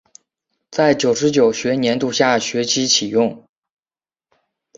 [0.71, 3.45] 在九十九学年度下学期启用。